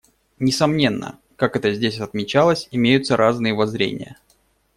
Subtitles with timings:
[0.39, 4.17] Несомненно, как это здесь отмечалось, имеются разные воззрения.